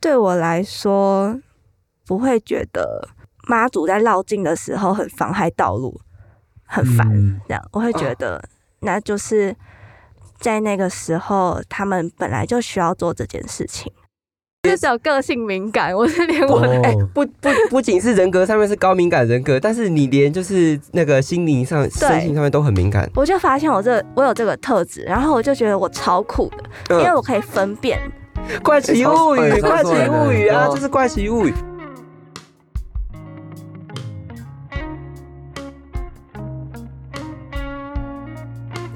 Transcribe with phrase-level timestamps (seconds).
[0.00, 1.38] 对我来说，
[2.06, 3.08] 不会觉得
[3.48, 6.00] 妈祖在绕境的时候很妨害道路，
[6.64, 7.08] 很烦。
[7.12, 8.42] 嗯这样我会觉得，
[8.80, 9.54] 那就是
[10.38, 13.92] 在那个时候，他们本来就需要做这件事情。
[14.64, 23.08] 就是有个性敏感，我是连我哎、 不不不仅是人格上面是高敏感人格，但是你连就是那个心灵上、身心上面都很敏感。
[23.14, 26.50] 我就发现我这我有这个特质，然后我就觉得我超酷
[26.88, 28.00] 的，因为我可以分辨。
[28.62, 31.54] 怪奇物语，怪奇物语啊，超帅的就是怪奇物语。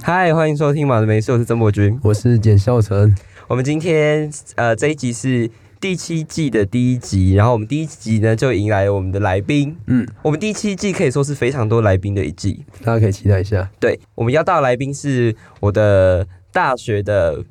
[0.02, 1.98] 嗨，欢迎收听《马的没事》，我是曾博君。
[2.02, 3.14] 我是简孝成，
[3.48, 5.48] 我们今天呃这一集是
[5.80, 9.76] 第七季的第一集，然后我们第一集呢就迎来了我们的来宾。
[9.86, 12.64] 嗯，我们第七季可以说是非常多来宾的一季。
[12.82, 13.70] 大家可以期待一下。
[13.78, 17.44] 对，我们要到的来宾是我的大学的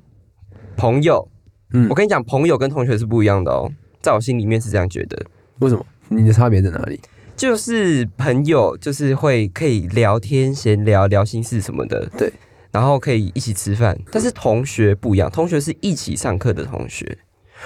[0.76, 1.30] 朋友。
[1.74, 3.72] 嗯我跟你讲，朋友跟同学是不一样的哦，
[4.02, 5.26] 在我心里面是这样觉得。
[5.60, 5.86] 为什么？
[6.10, 7.00] 你的差别在哪里？
[7.36, 12.32] 就是朋友，就是会可以聊天、闲聊、聊心事什么的，对，
[12.72, 13.98] 然后可以一起吃饭。
[14.12, 17.18] 但是同学不一样，同学是一起上课的同学，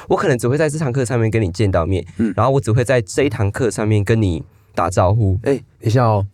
[0.08, 5.38] 我可能只会在这堂课上面跟你见到面，嗯然后我只会在这一堂课上面跟你打招呼。
[5.44, 6.26] 哎、等一下哦。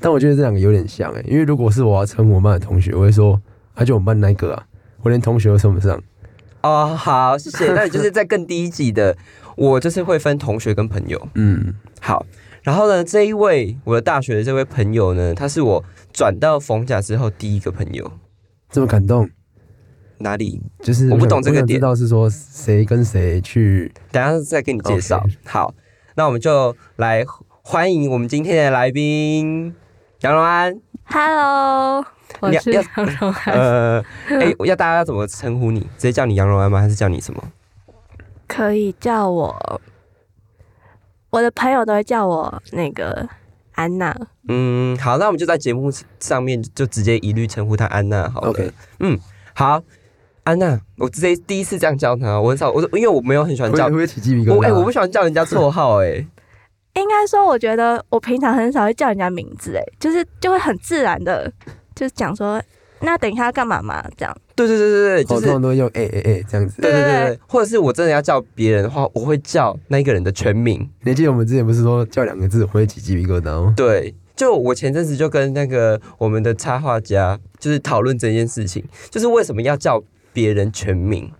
[0.00, 3.40] 但我觉得这两个有点像哎、因为如果是我要称我们班的同学，我会说，
[3.74, 4.66] 啊，就我们班那个啊，
[5.02, 6.02] 我连同学都称不上。
[6.66, 7.70] 哦，好，谢谢。
[7.74, 9.16] 那你就是在更低一级的，
[9.56, 11.28] 我就是会分同学跟朋友。
[11.34, 12.26] 嗯，好，
[12.62, 18.10] 然后呢，这一位我的大学的这位朋友呢，他是我转到逢甲之后第一个朋友。
[18.68, 19.30] 这么感动，
[20.18, 20.60] 哪里？
[20.80, 23.92] 就是我不懂这个点知道是说谁跟谁去。
[24.10, 25.24] 等下再跟你介绍。
[25.44, 25.72] 好，
[26.16, 27.24] 那我们就来
[27.62, 29.74] 欢迎我们今天的来宾
[30.20, 30.80] 杨荣安。
[31.04, 32.04] Hello，
[32.40, 35.80] 我是你要杨荣涵， 呃，哎、要大家要怎么称呼你？
[35.80, 36.80] 直接叫你杨荣安吗？
[36.80, 37.42] 还是叫你什么？
[38.46, 39.80] 可以叫我，
[41.30, 43.28] 我的朋友都会叫我那个
[43.72, 44.16] 安娜。
[44.48, 48.50] 嗯，好，那我们就在节目上面就直接一律称呼她安娜好了。
[48.50, 49.18] OK 嗯，
[49.54, 49.82] 好，
[50.44, 54.74] 安娜，我直接第一次这样叫她，我很少，我因为我没有很喜欢叫会会，不会起鸡皮疙我哎、瘩？
[54.74, 56.08] 我不喜欢叫人家绰号、哎，
[56.94, 61.52] 应该说，我觉得我平常很少会叫人家名字，哎，就是就会很自然的，
[61.96, 62.62] 就是讲说，
[63.00, 64.06] 那等一下要干嘛嘛？
[64.16, 66.80] 这样，对对对对对，就是我通常都会用哎哎哎这样子。
[66.80, 70.78] 对对对对对，或者是我真的要叫别人的话，我会叫那一个人的全名。
[71.02, 73.74] 你还记得我们之前不是说叫两个字我会起鸡皮疙瘩吗？
[73.76, 80.02] 对，就我前阵子就跟那个我们的插画家就是讨论这件事情，就是为什么要叫
[80.32, 81.32] 别人全名？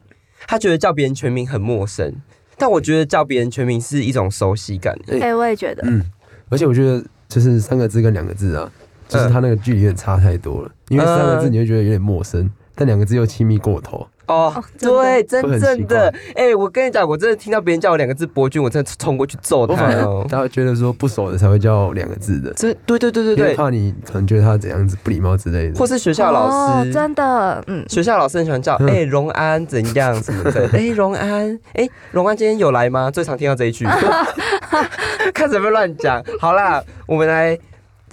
[0.48, 2.14] 他觉得叫别人全名很陌生，
[2.56, 4.96] 但我觉得叫别人全名是一种熟悉感。
[5.08, 6.04] 哎哎、我也觉得，嗯，
[6.48, 8.70] 而且我觉得就是三个字跟两个字啊，
[9.08, 10.70] 就是它那个距离有点差太多了。
[10.88, 14.06] 因为三个字你会觉得有点陌生，但两个字又亲密过头。
[14.26, 20.28] 哦对，真正的，哎、我跟你讲，我真的听到别人叫我两个字“伯君”，我真的冲过去揍他我反哦而。
[20.28, 25.78] 大家觉得说不熟的才会叫两个字的，这对对对对因为对，怕你可能觉得他怎样子不礼貌之类的。
[25.78, 26.48] 或是学校老
[26.82, 33.08] 师，哦、真的，嗯，学校老师很喜欢叫嗯哎荣、安怎样什么的， 哎荣、安，哎荣安今天有来吗？
[33.08, 33.86] 最常听到这一句，
[35.32, 36.20] 看什么乱讲。
[36.40, 37.56] 好啦，我们来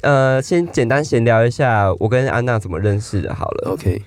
[0.03, 3.34] 呃先简单闲聊一下我跟安娜怎么认识的。
[3.34, 4.03] 好了，OK，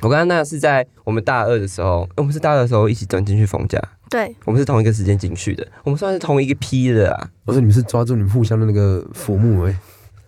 [0.00, 3.78] 我跟安娜是在我们大二的时候，我们是大二的时候一起转进去冯家，
[4.08, 7.28] 对，我们是同一个时间进去的，我们算是同一个批的啊。
[7.44, 9.76] 我说你们是抓住你们互相的那个浮木哎、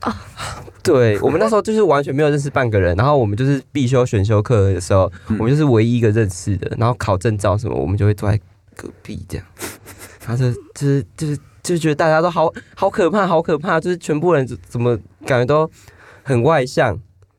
[0.82, 5.38] 对我们那时候就是完全没有认识半个人，然后我们就是必修选修课的时候，嗯。
[5.38, 8.36] 我们就是唯一一个认识的，然后考证照什么，我们就会坐在
[8.74, 9.46] 隔壁这样，
[10.26, 14.96] 然后就就是就是就觉得大家都好好可怕，好可怕，就是全部人怎怎么
[15.26, 15.70] 感觉都
[16.22, 16.98] 很外向，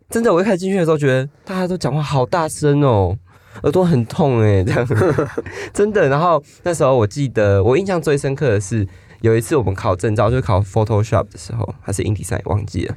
[0.09, 3.17] 真的，我一开始进去的时候觉得大家都讲话好大声哦。
[3.61, 4.87] 耳朵很痛哎、这样
[5.71, 6.09] 真的。
[6.09, 8.85] 然后那时候我记得，我印象最深刻的是
[9.21, 12.95] 有一次我们考证照，就是考 Photoshop 的时候，还是 InDesign 忘记了。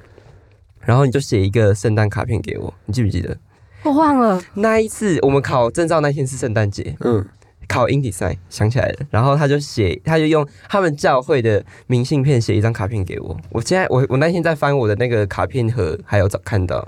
[0.81, 3.37] 然后你就写一个圣诞卡片给我，你记不记得？
[3.83, 7.25] 我忘了，那一次我们考证照那天是圣诞节，嗯，
[7.69, 13.37] 考 InDesign 想起来了，然后他就写，他就用他们教会的明信片写一张卡片给我。
[13.51, 16.87] 我现在我我那天在翻我的那个卡片盒，还有找看到，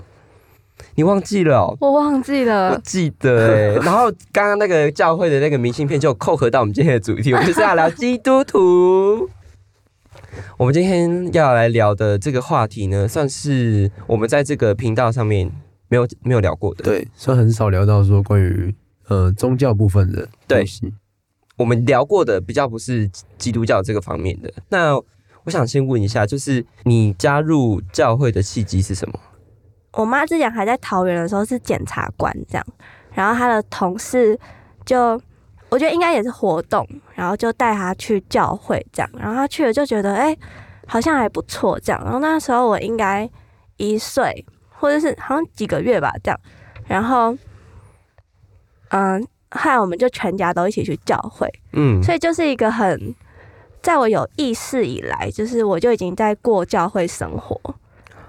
[0.95, 1.77] 你忘记了哦？
[1.79, 9.29] 我忘记了我了，记得哎、 然后刚刚那个教会的那个明信片就扣合到我们今天的主题，我们就是要聊基督徒。
[10.57, 15.49] 我们今天要来聊的这个话题呢，算是我们在这个频道上面
[15.87, 18.73] 没有没有聊过的。，对，虽然很少聊到说关于
[19.09, 20.93] 呃宗教部分的对东西，
[21.57, 24.51] 我们聊过的比较不是基督教这个方面的。
[24.69, 24.95] 那
[25.43, 29.19] 我想先问一下，就是你加入教会的契机是什么？
[29.93, 32.65] 我妈之前还在桃园的时候是检察官这样，
[33.11, 34.39] 然后她的同事
[34.85, 35.19] 就
[35.69, 40.37] 我觉得应该也是活动，然后就带她去教会这样，然后她去了就觉得哎、
[40.85, 41.99] 好像还不错这样。
[42.03, 43.27] 然后那时候我应该
[43.77, 46.39] 一岁或者是好像几个月吧这样，
[46.85, 47.35] 然后
[48.89, 49.21] 嗯，
[49.51, 53.15] 后来我们就全家都一起去教会，嗯，所以就是一个很，
[53.81, 57.59] 在我有意识以来，就是我就已经在过教会生活。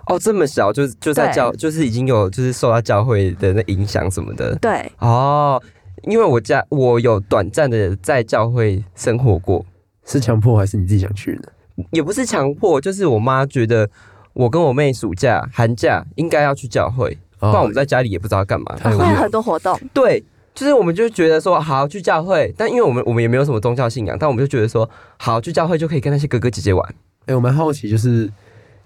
[0.07, 4.55] 哦，这么小就就在教，就是已经有就是受到教会的那影响什么的。
[4.57, 5.63] 对，哦，
[6.03, 9.65] 因为我家我有短暂的在教会生活过，
[10.05, 11.53] 是强迫还是你自己想去的？
[11.93, 13.89] 也不是强迫，就是我妈觉得
[14.33, 18.77] 我跟我妹暑假、寒假应该要去教会，不然我们在家里也不知道干嘛。
[18.77, 19.79] 太无聊会有很多活动。
[19.95, 20.23] 对，
[20.61, 24.87] 就是我们就觉得说好去教会，但因为我们我们也没有什么宗教信仰，但我们就觉得说
[25.17, 26.95] 好去教会就可以跟那些哥哥姐姐玩。
[27.25, 28.31] 哎、我蛮好奇，就是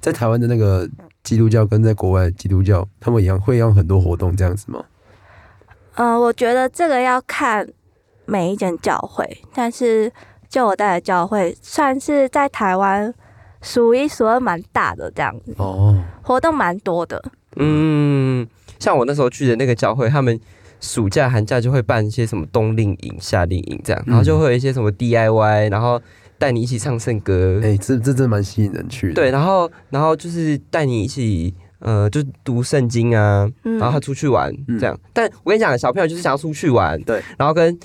[0.00, 0.88] 在台湾的那个
[1.24, 4.84] 基督教跟在国外基督教，他们一样会用很多活动这样子吗？
[5.96, 7.68] 嗯、我觉得这个要看
[8.24, 10.12] 每一间教会，但是
[10.48, 13.12] 就我带的教会，算是在台湾
[13.62, 17.20] 数一数二蛮大的，这样子哦，活动蛮多的。
[17.56, 18.46] 嗯，
[18.78, 20.38] 像我那时候去的那个教会，他们
[20.80, 26.00] 暑假、寒假就会办一些什么冬令营、夏令营这样，然后就会有一些什么 DIY，然后
[26.38, 29.14] 带你一起唱圣歌，哎、这这真蛮吸引人去的。
[29.14, 31.54] 对，然后然后就是带你一起。
[31.80, 34.98] 呃，就读圣经啊，嗯然后他出去玩嗯这样。
[35.12, 37.78] 但我跟你讲，小朋友就是想要出去玩，对，然后跟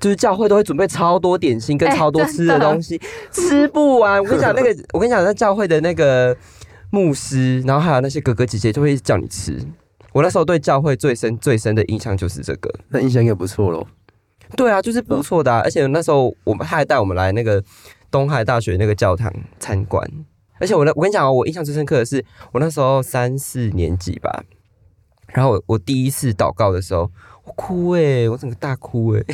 [0.00, 2.98] 就是教会都会准备超多点心跟哎超多吃的东西，
[3.30, 4.18] 吃不完。
[4.18, 6.34] 我跟你讲，那个 我跟你讲，在教会的那个
[6.88, 9.58] 牧师，然后还有那些哥哥姐姐就会叫你吃。
[10.14, 12.72] 我那时候对教会最深最深的印象就是这个。
[12.88, 13.86] 那印象应该不错喽。
[14.56, 17.62] 对啊，就是不错的、啊，而且那时候我们他还带我们来那个
[18.10, 20.08] 东海大学那个教堂参观。
[20.60, 24.44] 而且我那我跟你讲哦，我印象最深刻的是我那时候三四年级吧，
[25.26, 27.10] 然后我我第一次祷告的时候，
[27.42, 29.24] 我哭诶、我整个大哭诶、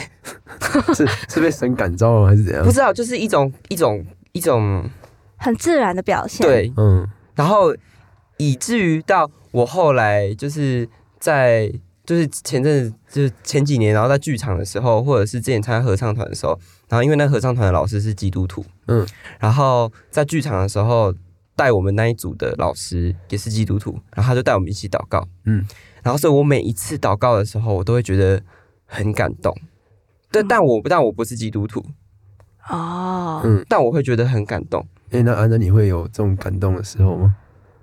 [0.96, 2.64] 是是被神感召了还是怎样？
[2.64, 4.02] 不知道就是一种一种
[4.32, 4.88] 一种
[5.36, 7.76] 很自然的表现。，对，嗯，然后
[8.38, 10.88] 以至于到我后来就是
[11.18, 11.72] 在
[12.04, 16.58] 就是前阵子就是前几年，然后在剧场的时候，或者是之前参加合唱团的时候，
[16.88, 19.06] 然后因为那合唱团的老师是基督徒，嗯，
[19.38, 21.14] 然后在剧场的时候
[21.54, 25.64] 带我们那一组的老师也是基督徒，然后他就带我们一起祷告，嗯，
[26.02, 28.42] 然后所以我每一次祷告的时候，我都会觉得
[28.86, 29.56] 很感动。
[30.32, 31.84] 对，但我但我不是基督徒，
[32.68, 34.86] 哦，嗯但我会觉得很感动。
[35.10, 37.36] 哎、那安娜你会有这种感动的时候吗？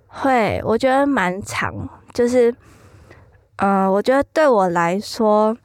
[0.07, 1.73] 会，我觉得蛮长，
[2.13, 2.53] 就是，
[3.57, 5.55] 呃，我觉得对我来说，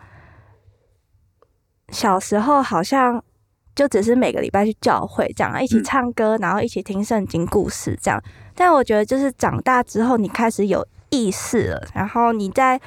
[1.88, 3.22] 小时候好像
[3.74, 8.22] 就只是每个礼拜去教会这样，一起嗯唱歌，然后一起听圣经故事这样。
[8.54, 12.80] 但我觉得就是长大之后，你开始有意识了，然后你在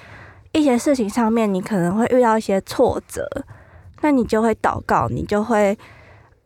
[0.51, 3.27] 一些事情上面，你可能会遇到一些挫折，
[4.01, 5.77] 那你就会祷告，你就会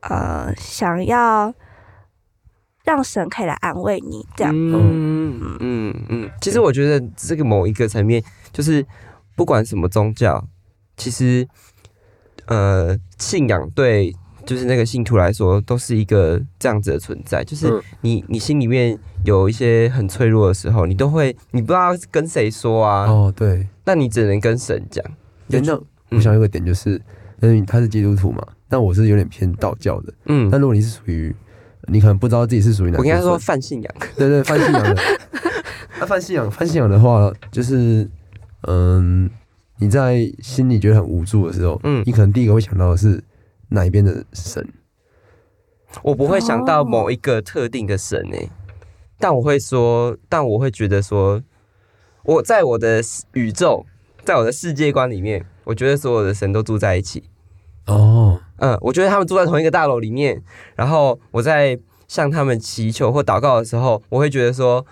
[0.01, 1.53] 呃想要
[2.89, 4.51] 让神可以来安慰你这样。
[4.51, 8.83] 嗯嗯嗯，其实我觉得这个某一个层面，就是
[9.35, 10.43] 不管什么宗教，
[10.97, 11.47] 其实
[12.47, 14.11] 呃，信仰对
[14.43, 17.43] 就是那个信徒来说，都是一个这样子的存在。
[17.43, 25.05] 就是嗯你你心里面有一些很脆弱的时候，你都会你不知道跟谁说啊，哦，对，那你只能跟神讲。
[25.49, 26.99] 欸、那嗯我想有个点就是，
[27.41, 30.11] 嗯，他是基督徒嘛，但我是有点偏道教的。
[30.25, 31.35] 嗯，但如果你是属于，
[31.91, 35.01] 你可能不知道自己是属于哪，我跟他说，泛信仰，对对，泛信仰的。
[35.99, 38.09] 那泛信仰，泛信仰的话，就是，
[38.67, 39.29] 嗯，
[39.79, 43.23] 你在心里觉得很无助的时候，嗯你可能第一个会想到的是
[43.69, 44.65] 哪一边的神？
[46.03, 48.49] 我不会想到哦某一个特定的神诶、
[49.17, 51.41] 但我会说，但我会觉得说，
[52.23, 53.01] 我在我的
[53.33, 53.85] 宇宙，
[54.23, 57.23] 在我的世界观里面，我觉得所有的神都住在一起。
[57.87, 60.41] 哦，嗯，我觉得他们住在同一个大楼里面，
[60.75, 64.85] 然后我在向他们祈求或祷告的时候，我会觉得说，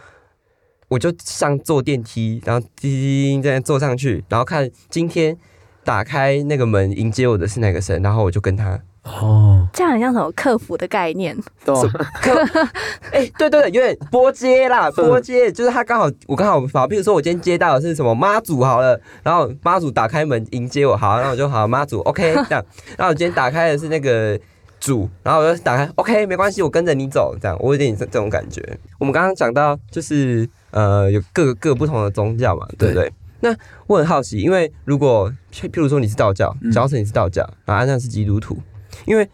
[0.88, 5.38] 我就像坐电梯，然后滴滴滴这样坐上去，然后看今天
[5.83, 11.36] 打开那个门迎接我的是哪个神，然后我就跟他哦，这样很像什么客服的概念？
[11.64, 11.74] 对
[13.14, 22.66] 哎、对对对，有点拨接啦，拨接就是他刚好，我刚好好，比如说我今天接到的是什么妈祖好了，然后妈祖打开门迎接我，好，然后我就好妈祖 OK 这样，
[22.98, 24.38] 然后我今天打开的是那个
[24.80, 28.62] 主，然后我就打开 OK 没关系，我跟着你走，这样我有点这这种感觉。
[29.00, 33.12] 我们刚刚讲到就是呃有各个各不同的宗教嘛，对不对？
[33.40, 36.72] 那我很好奇，因为如果譬譬如说你是道教，嗯。
[36.72, 38.58] 假如说你是道教，然后安娜是基督徒，
[39.06, 39.30] 因为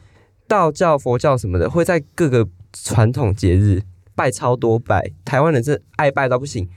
[0.48, 3.82] 道教、佛教什么的会在各个传统节日
[4.16, 6.68] 拜超多拜，台湾人是爱拜到不行。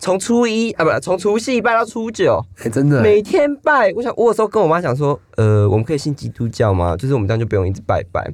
[0.00, 3.92] 从初一啊，不，从除夕拜到初九，哎，真的，每天拜。
[3.96, 6.96] 我想，我有时候跟我妈讲说，呃，我们可以信基督教吗？
[6.96, 8.24] 就是我们这样就不用一直拜拜。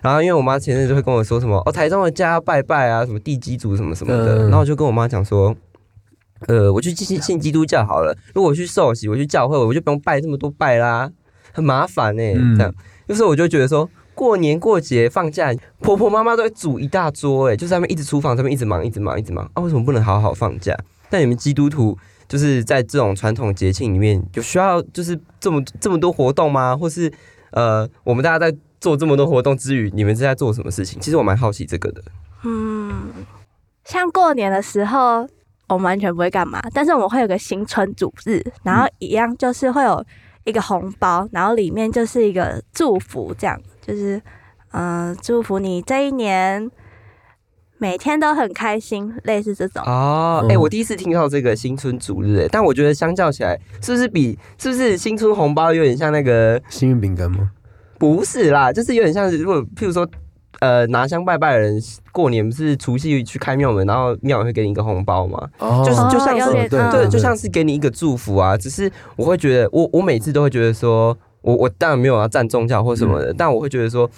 [0.00, 4.44] 然后因为我妈前阵就会跟我说什么，哦，台中的家要拜拜啊，什么地基主什么什么的。
[4.44, 5.52] 然后我就跟我妈讲说，
[6.46, 8.16] 呃，我去信信基督教好了。
[8.32, 11.10] 如果我去受洗，我去教会，我就不用拜这么多拜啦，
[11.52, 12.22] 很麻烦呢。
[12.56, 12.72] 这样，
[13.08, 13.88] 就是我就觉得说。
[14.18, 19.62] 过年过节放假，婆婆妈妈都会煮一大桌，哎，就在那边一直厨房这边一直忙，一直忙，一直忙啊！
[19.62, 20.76] 为什么不能好好放假？
[21.08, 21.96] 但你们基督徒
[22.26, 26.76] 就是在这种传统节庆里面，有需要就是这么这么多活动吗？
[26.76, 27.08] 或是
[27.52, 31.00] 呃，我们大家在做这么多活动之余，你们是在做什么事情？
[31.00, 32.02] 其实我蛮好奇这个的。
[32.42, 33.24] 嗯，
[33.84, 35.24] 像过年的时候，
[35.68, 40.04] 我们完全不会干嘛，但是我们会有个新春主日，然后一样就是会有
[40.48, 43.60] 一个红包，然后里面就是一个祝福这样。
[43.80, 44.20] 就是，
[44.72, 46.70] 嗯，祝福你这一年
[47.78, 50.44] 每天都很开心，类似这种哦。
[50.48, 57.50] 哎，我第一次听到这个新春主日，哎，但我觉得相较起来，是不是比是不是新春红包有点像那个幸运饼干吗？
[57.98, 60.08] 不是啦，就是有点像，如果譬如说，
[60.60, 61.80] 呃，拿香拜拜的人，
[62.12, 65.48] 过年不是除夕去开庙门，然后庙会给你一个红包嘛？
[65.58, 68.56] 哦，就是就像是对，就像是给你一个祝福啊。
[68.56, 71.16] 只是我会觉得，我我每次都会觉得说。
[71.40, 74.10] 我我当然没有要站宗教或什么的，但我会觉得说，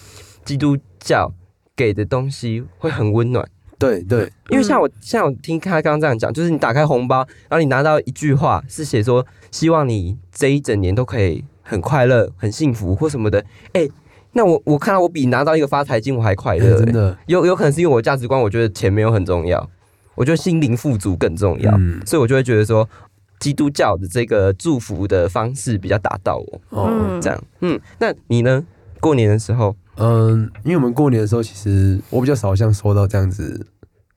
[0.43, 1.31] 基督教
[1.77, 3.47] 给的东西会很温暖。
[3.79, 7.19] 对对，因为像我像我听他刚刚这样讲，就是你打开红包，
[7.49, 13.45] 然后你拿到一句话是写说，希望你这一整年都可以很快乐、很幸福或什么的。
[13.75, 13.87] 哎，
[14.33, 16.79] 那我我看到我比拿到一个发财金我还快乐。
[16.79, 19.71] 真的，有有可能是因为我价值观，我觉得钱没有很重要，
[20.15, 21.73] 我觉得心灵富足更重要，
[22.07, 22.89] 所以我就会觉得说。
[23.41, 28.63] 基督教的这个祝福的方式比较打到我哦，这样，嗯，那你呢？
[29.01, 33.67] 过年的时候，嗯，因为我们过年的时候，其实我比较少像收到这样子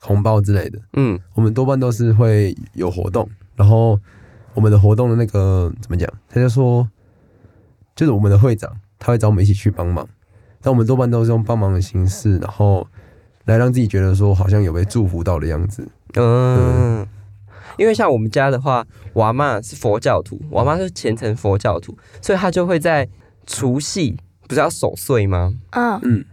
[0.01, 3.97] 红包之类的，嗯，我们多半都是会有活动，然后
[4.53, 6.11] 我们的活动的那个怎么讲？
[6.27, 6.85] 他就说，
[7.95, 8.69] 就是我们的会长
[9.03, 10.07] 他会找我们一起去帮忙，
[10.61, 12.87] 但我们多半都是用帮忙的形式，然后
[13.43, 17.05] 来让自己觉得说好像有被祝福到的样子，嗯。
[17.75, 23.09] 因为像我们家的话，我妈是佛教徒，我妈是虔诚佛教徒，所以她就会在
[23.47, 24.15] 除夕
[24.47, 25.55] 不是要守岁吗？
[25.71, 25.99] 嗯。
[26.03, 26.25] 嗯，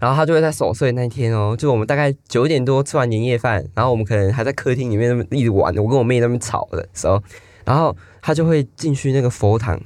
[0.00, 7.22] 然后她就会在守岁那天哦，就我们大概九点多吃完年夜饭，然后我们可能还在客厅里面那么一直玩，我跟我妹那边吵的时候，
[7.64, 9.80] 然后她就会进去那个佛堂，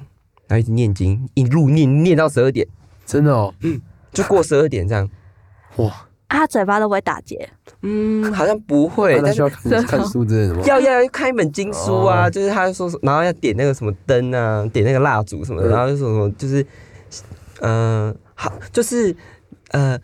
[0.47, 2.67] 然后一直念经，一路念念到十二点，
[3.05, 5.09] 真的哦，嗯，就过十二点这样，
[5.77, 6.07] 哇。
[6.27, 7.47] 他嘴巴都不会打结，
[7.81, 9.49] 嗯，好像不会，但需要
[9.83, 10.61] 看书之类的吗？
[10.67, 16.65] 要要看一本经书啊，就是他说，然后要点那个什么灯啊，点那个蜡烛什么的，然后就说什么，就是，
[17.61, 19.15] 嗯，好，就是
[19.69, 19.97] 呃，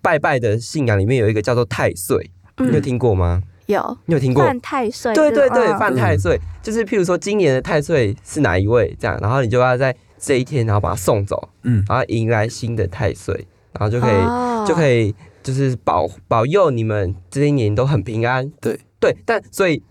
[0.00, 3.42] 拜拜的信仰里面有一个叫做太岁，你有听过吗？
[3.66, 4.44] 有，你有听过？
[4.44, 13.46] 犯太岁，对对对，犯太岁，就是譬如说今年的太岁是哪一位这样，然后你就要在这一天，然后把他送走，嗯，然后迎来新的太岁。
[13.74, 18.46] 然后就可以就可以就是保保佑你们这一年都很平安。
[18.60, 19.82] 对对，但所以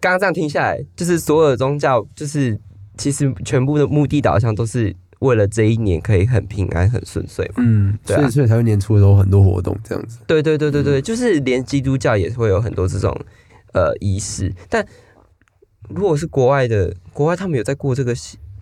[0.00, 2.58] 刚刚这样听下来，就是所有的宗教，就是
[2.98, 7.54] 其实全部的目的导向都是为了这一年可以很平安、很顺遂嘛。
[7.58, 10.18] 嗯，所以所以才会年初的时候很多活动这样子。
[10.26, 13.16] 对对对对对，就是连基督教也会有很多这种
[13.72, 14.52] 呃仪式。
[14.68, 14.84] 但
[15.88, 18.14] 如果是国外的，国外他们有在过这个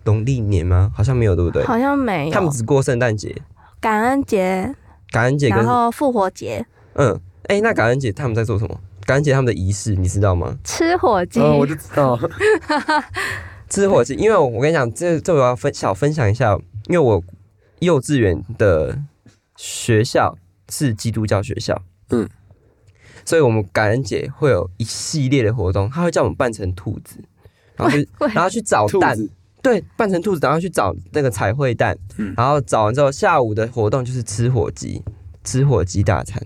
[0.05, 0.91] 农历年吗？
[0.95, 1.63] 好像没有，对不对？
[1.63, 3.35] 好像没有，他们只过圣诞节。
[3.79, 4.75] 感恩节，
[5.11, 6.65] 感恩节，然后复活节。
[6.93, 8.79] 嗯，哎，那感恩节他们在做什么？
[9.05, 10.57] 感恩节他们的仪式你知道吗？
[10.63, 12.19] 吃火鸡，我就知道。
[13.69, 16.57] 吃火鸡，因为我跟你讲，这这我要分小分享一下，
[16.87, 17.23] 因为我
[17.79, 18.99] 幼稚园的
[19.55, 20.37] 学校
[20.69, 22.27] 是基督教学校，嗯，
[23.23, 27.23] 所以我们感恩节会有一系列的活动，他会叫我们扮成兔子，
[27.75, 29.17] 然后去然后去找蛋。
[29.61, 31.97] 对，扮成兔子，然后去找那个彩绘蛋，
[32.37, 35.03] 然后找完之后，下午的活动就是吃火鸡，
[35.43, 36.41] 吃火鸡大餐。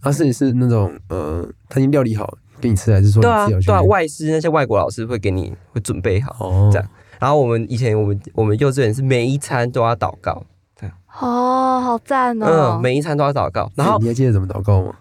[0.00, 6.88] 啊，是是那种呃，他已经料理好给你吃，还是说对啊，对啊，外师那些外国老师会给你会准备好哦，这样。
[7.18, 10.44] 然后我们以前我们我们幼稚园是每一餐都要祷告，
[10.76, 10.96] 这样。
[11.20, 12.76] 哦，好赞哦！
[12.76, 13.70] 嗯，每一餐都要祷告。
[13.74, 14.94] 然后你还记得怎么祷告吗？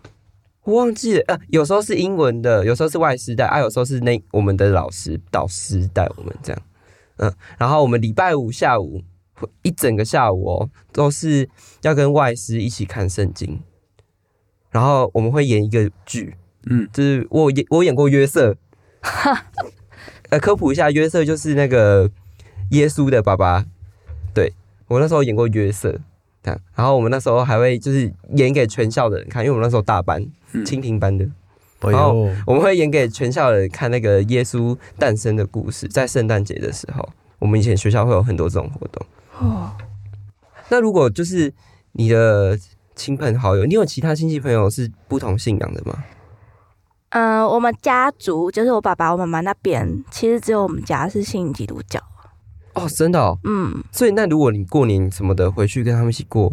[0.64, 6.62] 我忘记了，呃，有时候是英文的，有时候是外师带，啊，有时候是那我们的老师导师带我们这样。
[7.18, 9.02] 嗯，然后我们礼拜五下午
[9.62, 11.48] 一整个下午哦，都是
[11.84, 13.62] 要跟外师一起看圣经，
[14.72, 16.36] 然后我们会演一个剧，
[16.70, 18.56] 嗯，就是我演我演过约瑟，
[20.30, 22.10] 呃，科普一下，约瑟就是那个
[22.72, 23.66] 耶稣的爸爸，
[24.34, 24.54] 对
[24.88, 26.00] 我那时候演过约瑟，
[26.44, 30.26] 这样，然后我们那时候还会就是演给全校的人看，因为我们那时候大班，
[30.66, 31.26] 蜻蜓班的，
[31.80, 37.08] 然后我们会演给全校人看那个耶稣诞生的故事，在圣诞节的时候，
[37.40, 39.06] 我们以前学校会有很多这种活动。
[39.40, 39.72] 哦，
[40.70, 41.54] 那如果就是
[41.94, 42.60] 你的
[42.96, 46.04] 亲朋好友，你有其他亲戚朋友是不同信仰的吗？
[47.10, 52.00] 嗯，我们家族就是我爸爸、我妈妈那边，其实只有我们家是信基督教。
[52.74, 53.20] 哦，真的？
[53.20, 53.84] 哦，嗯。
[53.92, 56.52] 所以那如果你过年什么的回去跟他们一起过，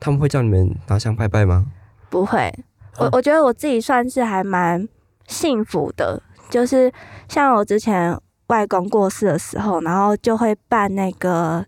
[0.00, 1.66] 他们会叫你们拿香拜拜吗？
[2.10, 2.52] 不会。
[2.98, 4.88] 我我觉得我自己算是还蛮
[5.26, 6.92] 幸福的，就是
[7.28, 8.16] 像我之前
[8.48, 11.64] 外公过世的时候，然后就会办那个，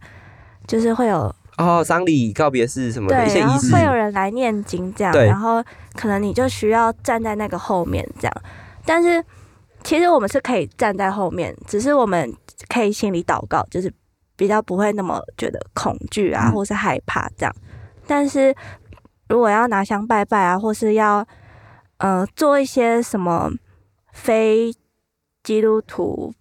[0.66, 5.62] 就是会有哦丧礼告别式什么的一些仪式，会有人来念经这样，然后
[5.94, 8.42] 可能你就需要站在那个后面这样，
[8.84, 9.25] 但是
[9.82, 12.32] 其实我们是可以站在后面，只是我们
[12.68, 13.92] 可以心里祷告，就是
[14.36, 17.54] 比较不会那么觉得恐惧啊，或是害怕这样，
[18.06, 18.54] 但是。
[19.28, 21.26] 如果要拿香拜拜啊，或是要
[21.96, 23.50] 呃做一些什么
[24.12, 24.72] 非
[25.42, 26.32] 基督徒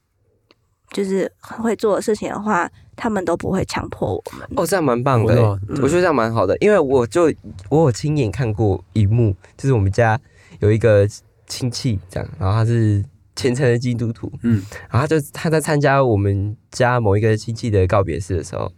[0.92, 4.48] 就是会做的事情的话，他们都不会强迫我们。
[4.56, 7.32] 哦，这样蛮棒的，我觉得这样蛮好的，因为我就
[7.70, 10.20] 我有亲眼看过一幕，就是我们家
[10.60, 11.08] 有一个
[11.48, 13.04] 亲戚这样，然后他是
[13.36, 18.72] 虔诚的基督徒，嗯，然后他就他在参加我们家某一个亲戚的告别式的时候，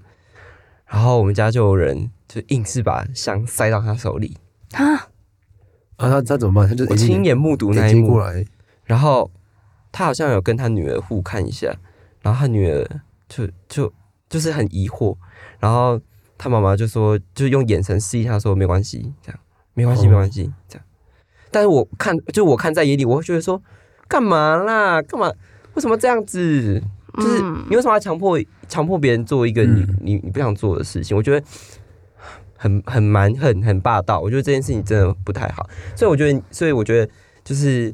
[0.86, 2.12] 然后我们家就有人。
[2.28, 4.36] 就硬是把香塞到他手里
[4.74, 4.84] 啊！
[5.96, 6.68] 啊，他他怎么办？
[6.68, 8.20] 他就我亲眼目睹那一幕，
[8.84, 9.32] 然后
[9.94, 11.74] 他好像有跟他女儿互看一下，
[12.22, 12.86] 然后他女儿
[13.30, 13.94] 就就
[14.30, 15.16] 就是很疑惑，
[15.60, 16.00] 然后
[16.38, 19.40] 他妈妈就说，就用眼神示意他说没关系，这样
[19.74, 20.86] 没关系，没关系，这样。
[21.52, 23.62] 但是我看，就我看在眼里，我会觉得说，
[24.08, 25.02] 干嘛啦？
[25.02, 25.32] 干嘛？
[25.74, 26.82] 为什么这样子？
[27.16, 31.16] 就是你为什么要强迫强迫别人做一个你你你不想做的事情？
[31.16, 31.46] 我觉得。
[32.60, 37.12] 很很蛮很很霸道，我觉得这件事情真的不太好，所以我觉得，所以我觉得
[37.44, 37.94] 就是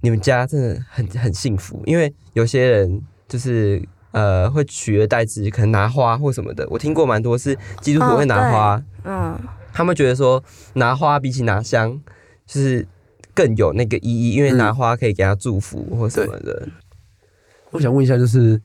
[0.00, 3.80] 你们家真的很很幸福，因为有些人就是
[4.16, 6.66] 呃会取而代之，可能拿花或什么的。
[6.70, 9.38] 我听过蛮多是基督徒会拿花，嗯，
[9.74, 10.42] 他们觉得说
[10.72, 12.00] 拿花比起拿香
[12.46, 12.88] 就是
[13.34, 16.66] 更有那个意义，因为拿花可以给他祝福或什么的。
[17.72, 18.58] 我想问一下，就是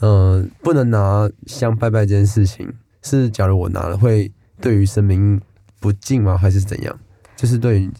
[0.00, 2.68] 呃，不能拿香拜拜这件事情，
[3.00, 4.32] 是假如我拿了会？
[4.60, 5.40] 对于神明
[5.78, 6.36] 不敬吗？
[6.36, 6.98] 还是怎样？
[7.36, 7.90] 就是对于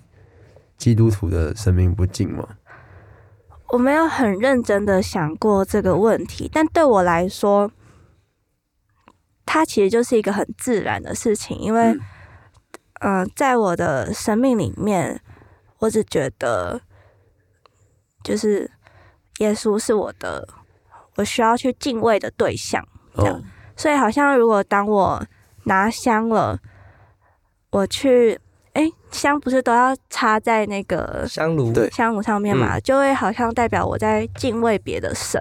[0.77, 2.47] 基督徒的神明不敬吗？
[3.73, 7.71] 我没有很认真的想过这个问题，但对我来说，
[9.47, 11.57] 它其实就是一个很自然的事情。
[11.59, 11.97] 因为，
[13.01, 15.21] 嗯，在我的生命里面，
[15.79, 16.81] 我只觉得，
[18.25, 18.71] 就是
[19.39, 20.49] 耶稣是我的，
[21.17, 22.87] 我需要去敬畏的对象。
[23.15, 23.43] 这样，
[23.77, 25.25] 所以好像如果当我
[25.65, 26.59] 拿香了，
[27.71, 28.41] 我去，哎，
[29.11, 35.41] 香不是都要插在那个香炉对香炉上面嘛，就会好像代表我在敬畏别的神。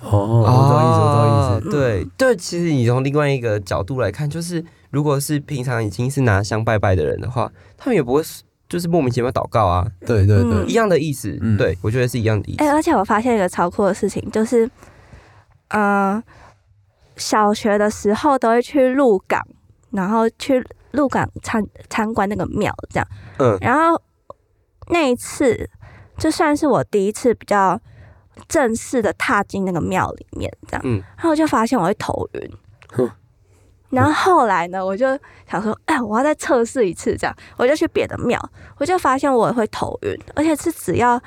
[0.00, 1.70] 哦，我知道意思，我知道意思。
[1.70, 8.22] 对对，其实你从另外一个角度来看，就是如果是平常已经是拿香拜拜的人的话，他们也不会
[8.68, 9.86] 就是莫名其妙祷告啊。
[10.06, 11.36] 对对对，一样的意思。
[11.40, 12.64] 嗯，对我觉得是一样的意思。
[12.64, 14.70] 哎，而且我发现一个超酷的事情，就是，
[15.68, 16.22] 嗯。
[17.16, 19.46] 小学的时候都会去鹿港，
[19.90, 23.08] 然后去鹿港参参观那个庙，这样。
[23.38, 23.56] 嗯。
[23.60, 24.00] 然后
[24.88, 25.68] 那一次，
[26.18, 27.80] 就算是我第一次比较
[28.48, 30.80] 正式的踏进那个庙里面，这样。
[30.84, 31.02] 嗯。
[31.16, 32.50] 然后我就发现我会头晕。
[33.90, 35.18] 然后后来呢，我就
[35.50, 37.36] 想说，哎，我要再测试一次，这样。
[37.56, 38.40] 我就去别的庙，
[38.78, 41.20] 我就发现我会头晕，而且是只要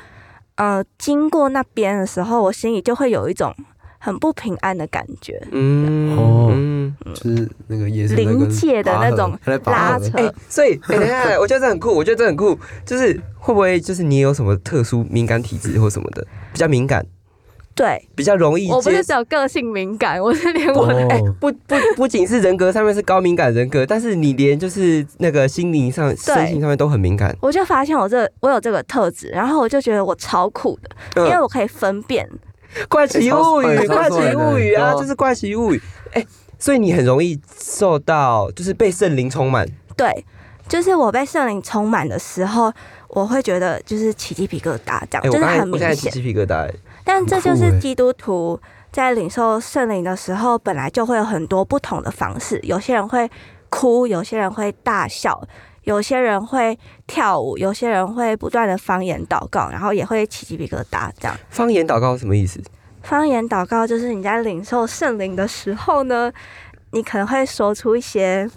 [0.56, 3.54] 呃经过那边的时候，我心里就会有一种。
[4.06, 6.52] 很不平安的感觉，嗯哦，
[7.16, 9.32] 就是那个也是临界的那种
[9.64, 10.12] 拉扯，
[10.50, 17.06] 所以等一下， 我觉得这很酷，我觉得这很酷，就是会不会就是你有什么特殊敏感体质或什么的，比较敏感，
[17.74, 18.70] 对，比较容易。
[18.70, 27.34] 我不是只有个性敏感，我是连我哎不不不仅是人格上面是高敏感人格，但是你连就是那个心灵上、身心上面都很敏感。
[27.40, 32.30] 我就发现我这我有这个特质，然后我就觉得我超酷的，因为我可以分辨。
[32.90, 35.82] 怪奇物语，怪奇物语啊，就是怪奇物语。
[36.14, 36.26] 哎，
[36.58, 39.68] 所以你很容易受到，就是被圣灵充满。
[39.96, 40.26] 对，
[40.68, 42.72] 就是我被圣灵充满的时候，
[43.10, 45.96] 我会觉得就是起鸡皮疙瘩，这样就是很明显。
[45.96, 46.70] 起鸡皮疙瘩。
[47.04, 48.60] 但这就是基督徒
[48.92, 52.60] 在领受圣灵的时候，本来就会有很多不同的方式。
[52.64, 53.30] 有些人会
[53.70, 55.42] 哭，有些人会大笑。
[55.84, 61.12] 有些人会跳舞，有些人会不断的方言祷告，然后也会起鸡皮疙瘩。
[61.20, 62.62] 这样，方言祷告什么意思？
[63.02, 66.32] 方言祷告就是你在领受圣灵的时候呢，
[66.92, 68.50] 你可能会说出一些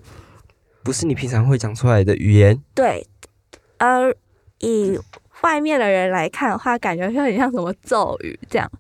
[0.85, 2.63] 不是你平常会讲出来的语言。
[2.73, 3.05] 对，
[3.79, 4.15] 而
[4.61, 4.97] 以
[5.43, 8.71] 外面的人来看的话，感觉就很像什么咒语这样。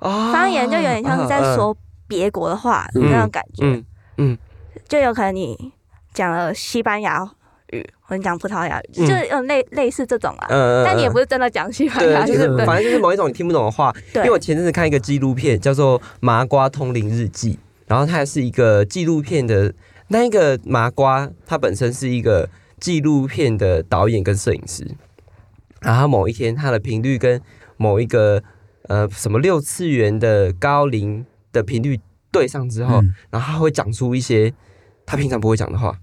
[0.00, 1.76] 方言就有点像是在说
[2.08, 3.64] 别国的话那种感觉。
[3.64, 3.84] 嗯
[4.16, 4.38] 嗯，
[4.88, 5.72] 就有可能你
[6.12, 7.24] 讲了西班牙
[7.72, 10.46] 语，或者讲葡萄牙语，就是有类类似这种啊。
[10.48, 13.92] 嗯但你也不是真的讲西班牙，就是反正就是某一种你听不懂的话。
[14.14, 17.54] 因为我前阵子看一个纪录片，叫做《麻瓜通灵日记》，
[17.86, 19.74] 然后它是一个纪录片的。
[20.08, 22.46] 那一个麻瓜，他本身是一个
[22.78, 24.86] 纪录片的导演跟摄影师，
[25.80, 27.40] 然后某一天他的频率跟
[27.78, 28.42] 某一个
[28.88, 31.98] 呃什么六次元的高龄的频率
[32.30, 34.52] 对上之后，然后他会讲出一些
[35.06, 35.96] 他平常不会讲的话，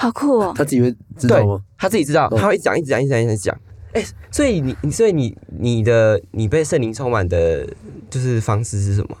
[0.00, 0.54] 好酷哦！
[0.56, 1.62] 他自己会知道吗？
[1.76, 3.60] 他自己知道，他会讲，一直讲，一直讲，一直讲。
[3.92, 7.66] 哎，所以你，所以你，你的，你被圣灵充满的，
[8.08, 9.14] 就是方式是什么？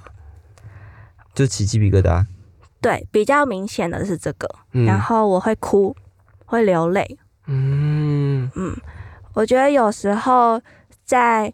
[1.34, 2.24] 就起鸡皮疙瘩。
[2.80, 5.94] 对，比较明显的是这个，然后我会哭，
[6.46, 7.18] 会流泪。
[7.46, 8.74] 嗯嗯，
[9.34, 10.58] 我觉得有时候
[11.04, 11.52] 在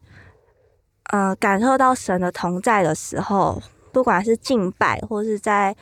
[1.11, 3.61] 呃感受到神的同在的时候，
[3.91, 5.75] 不管是敬拜或是在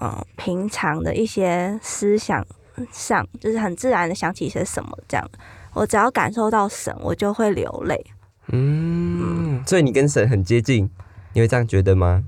[0.00, 2.44] 呃平常的一些思想
[2.90, 5.30] 上，就是很自然的想起一些什么这样，
[5.74, 8.04] 我只要感受到神，我就会流泪。
[8.48, 10.90] 嗯，所以你跟神很接近，
[11.32, 12.24] 你会这样觉得吗？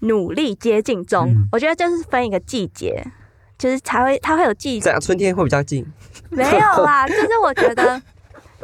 [0.00, 3.02] 努力接近中，我觉得就是分一个季节，
[3.58, 4.78] 就是才会它会有季。
[4.78, 5.84] 这样春天会比较近。
[6.30, 8.00] 没有啦， 就是我觉得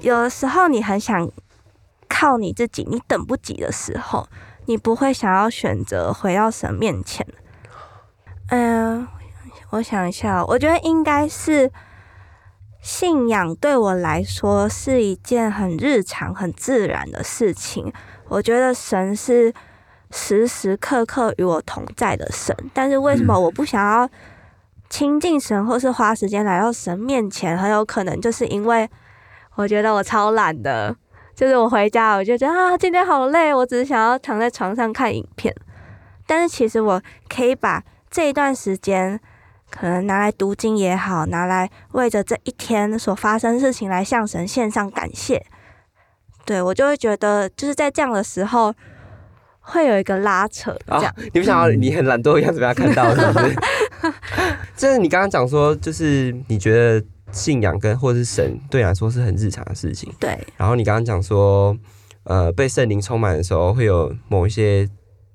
[0.01, 1.29] 有的时候你很想
[2.09, 4.29] 靠你自己，你等不及的时候，
[4.67, 7.27] 你不会想要选择回到神面前。
[8.55, 9.09] 嗯，
[9.71, 11.73] 我想一下，我觉得应该是
[12.83, 17.91] 信仰对我来说是一件很日常、很自然的事情。
[18.29, 19.53] 我觉得神是。
[20.15, 24.07] 时时刻刻与我同在的神，但是为什么我不想要
[24.91, 27.57] 亲近神，或是花时间来到神面前？
[27.57, 28.87] 很有可能就是因为
[29.55, 30.95] 我觉得我超懒的，
[31.35, 35.55] 就是我回家我就觉得啊，今天好累，我只是想要躺在床上看影片。
[36.27, 37.03] 但是其实我
[37.35, 39.19] 可以把这一段时间，
[39.69, 45.45] 可能拿来读经也好，拿来为着这一天所发生事情来向神献上感谢。
[46.45, 48.73] 对我就会觉得，就是在这样的时候。
[49.65, 53.57] 会有一个拉扯，这样你不想要你很懒惰的样子被他看到，是不是？
[54.77, 60.37] 就是你刚刚讲说，就是你觉得信仰跟或是神对你来说是很日常的事情，对。
[60.57, 61.79] 然后你刚刚讲说，
[62.25, 64.89] 呃，被圣灵充满的时候会有某一些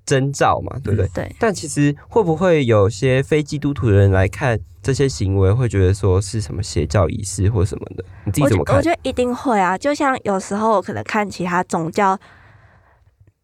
[0.07, 1.07] 征兆嘛，对不对？
[1.13, 1.35] 对。
[1.37, 8.03] 但其实会不会有些非基督徒的人来看这些行为，会觉得说是什么邪教仪式或什么的？
[8.25, 8.77] 你自己怎么看？
[8.77, 12.19] 我觉得一定会啊，就像有时候我可能看其他宗教。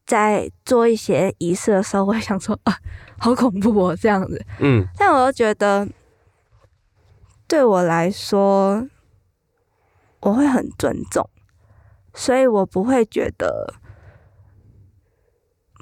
[0.06, 2.78] 在做一些仪式的时候，我会想说啊，
[3.20, 4.46] 好恐怖哦，这样子。
[4.60, 5.88] 嗯，但我又觉得，
[7.48, 8.86] 对我来说，
[10.20, 11.28] 我会很尊重，
[12.14, 13.74] 所以我不会觉得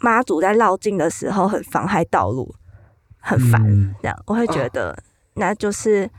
[0.01, 2.53] 妈祖在绕境的时候很妨害道路，
[3.19, 3.95] 很烦。
[4.01, 4.97] 这样，我会觉得
[5.35, 6.09] 那就是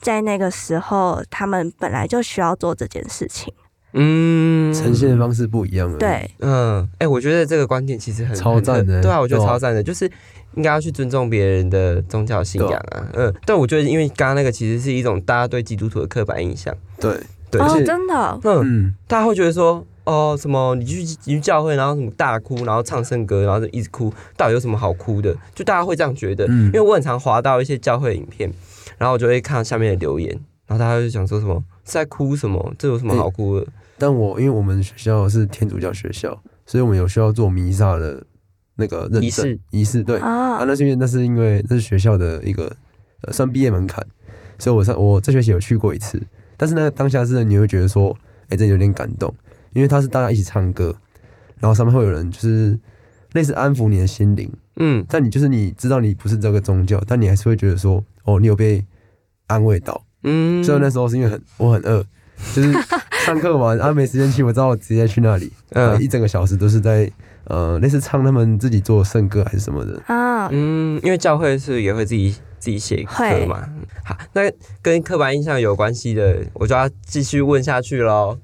[0.00, 3.52] 在那个时候，他们本来就需要做这件事情。
[3.94, 5.96] 嗯，呈现的方式不一样了。
[5.96, 9.00] 对，嗯，哎，我觉得这个观点其实很超赞的。
[9.00, 10.04] 对啊，我觉得超赞的，就是
[10.54, 13.08] 应该要去尊重别人的宗教信仰啊。
[13.14, 16.76] 嗯，但我觉得，因为刚刚那个其实是一种大家对基督徒的刻板印象。
[17.00, 17.18] 对，
[17.50, 25.36] 对，哦，真的，嗯，大家会觉得说，哦，什么你去你去教会，然后什么大哭，然后唱圣歌，然后就一直哭，到底有什么好哭的？
[25.54, 26.46] 就大家会这样觉得。
[26.46, 28.50] 因为我很常滑到一些教会影片，
[28.96, 30.30] 然后我就会看下面的留言，
[30.66, 33.66] 然后大家就讲说什么在哭什么，这有什么好哭的？
[33.98, 38.24] 但我因为我们学校是天主教学校，所以我们有需要做弥撒的
[38.76, 40.02] 那个认证仪式。
[40.02, 42.74] 对啊，那是因为那是因为那是学校的一个
[43.22, 44.02] 呃算毕业门槛，
[44.58, 46.22] 所以我上我这学期有去过一次。
[46.56, 48.16] 但是那个当下是你会觉得说，
[48.48, 49.34] 哎，这有点感动，
[49.78, 50.94] 因为他是大家一起唱歌，
[51.60, 52.76] 然后上面会有人就是
[53.32, 54.52] 类似安抚你的心灵。
[54.76, 58.84] 嗯，但你就是你知道你不是这个宗教，但你还是会觉得说，哦，你有被
[59.46, 60.04] 安慰到。
[60.24, 62.04] 嗯，所以那时候是因为很我很饿。
[62.54, 62.72] 就是
[63.26, 67.10] 上课完啊，没时间去，我知道我直接去那里，嗯，一整个小时都是在
[67.44, 73.68] 呃，类似唱他们自己做圣歌还是什么的啊，嗯，因为教会是也会自己自己写歌嘛。
[74.04, 74.42] 好，那
[74.82, 78.38] 跟刻板印象有关系的，我就要继续问下去喽。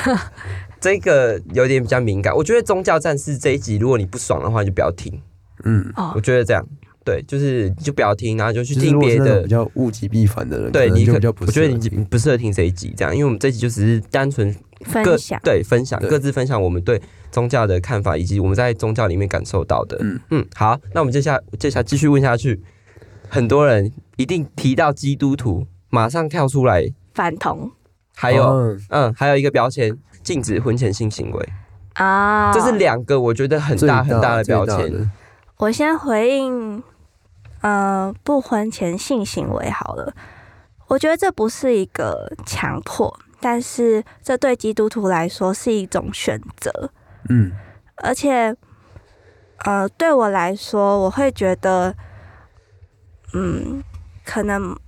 [0.80, 5.20] 这个有点比较敏感，我觉得宗教战士这一集，如果你不爽的话，就不要听。
[5.64, 6.66] 嗯，我觉得这样。
[7.02, 10.70] 对，就是就不要听，然后就去听别的比较物极必反的人。
[10.70, 17.00] 对你可我觉得你不适合听这一集，这样，因为我们这一集就只是单纯分享，对分享各自分享我们对
[17.32, 19.96] 宗教的看法，以及我们在宗教里面感受到的。
[20.00, 22.62] 嗯嗯，好，那我们接下接下继续问下去，
[23.30, 27.70] 很多人一定提到基督徒，马上跳出来反同。
[28.16, 31.48] 还有嗯，还有一个标签，禁止婚前性行为
[31.94, 35.10] 啊，这是两个我觉得很大很大的标签。
[35.56, 36.82] 我先回应，
[37.60, 40.12] 呃，不婚前性行为好了。
[40.88, 46.90] 我觉得这不是一个强迫，但是这对基督徒来说是一种选择。
[47.28, 47.52] 嗯，
[47.96, 48.54] 而且，
[49.64, 51.94] 呃，对我来说，我会觉得，
[53.32, 53.82] 嗯，
[54.24, 54.78] 可能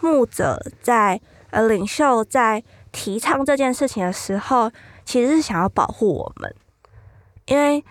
[0.00, 4.70] 牧者在呃领袖在提倡这件事情的时候，
[5.04, 6.54] 其实是想要保护我们，
[7.46, 7.84] 因为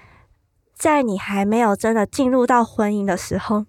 [0.73, 3.65] 在你还没有真的进入到婚姻的时候，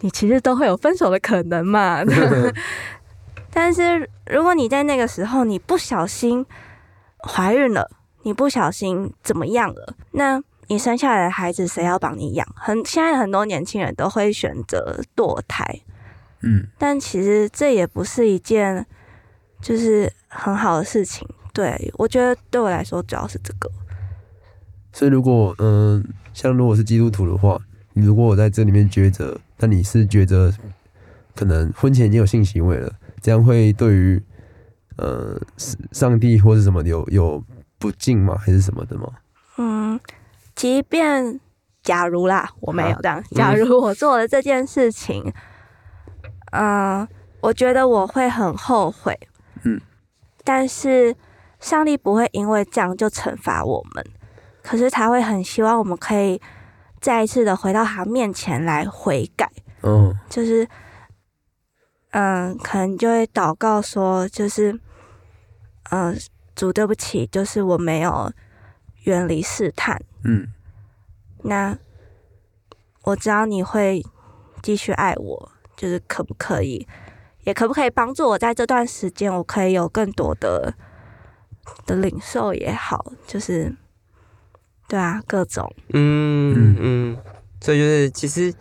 [0.00, 2.02] 你其实都会有分手的可能嘛。
[3.54, 6.44] 但是如果你在那个时候你不小心
[7.28, 7.90] 怀孕了，
[8.22, 12.46] 你不小心怎么样了，那你生下来的孩子谁要帮你养？
[12.56, 15.80] 很现在很多年轻人都会选择堕胎，
[16.40, 18.86] 嗯，但其实这也不是一件
[19.60, 21.28] 就是很好的事情。
[21.52, 23.70] 对我觉得对我来说主要是这个。
[24.92, 27.60] 所以如果嗯，像如果是基督徒的话，
[27.92, 30.50] 如果我在这里面抉择，那你是抉择
[31.34, 32.90] 可能婚前已经有性行为了。
[33.20, 34.22] 这样会对于
[34.96, 35.38] 呃
[35.92, 37.44] 上帝或是什么有有
[37.78, 38.36] 不敬吗？
[38.38, 39.08] 还是什么的吗？
[40.62, 41.40] 嗯，即便
[41.82, 43.20] 假如啦，我没有这样。
[43.34, 45.32] 假如我做了这件事情，
[46.52, 47.06] 嗯，
[47.40, 49.18] 我觉得我会很后悔。
[49.64, 49.80] 嗯，
[50.44, 51.16] 但是
[51.58, 54.04] 上帝不会因为这样就惩罚我们，
[54.62, 56.40] 可是他会很希望我们可以
[57.00, 59.50] 再一次的回到他面前来悔改。
[59.82, 60.68] 嗯，就是。
[62.14, 64.78] 嗯，可能就会祷告说，就是，
[65.90, 66.14] 嗯，
[66.54, 68.30] 主对不起，就是我没有
[69.02, 70.02] 远离试探。
[70.24, 70.48] 嗯，
[71.42, 71.78] 那
[73.02, 74.04] 我知道你会
[74.62, 76.86] 继续爱我，就是可不可以，
[77.44, 80.74] 也可不可以帮助我在这段时间，我可以有更多的
[81.86, 83.74] 的领受也好，就是，
[84.88, 87.18] 对啊，各种，嗯嗯，
[87.60, 88.54] 所以就是其实。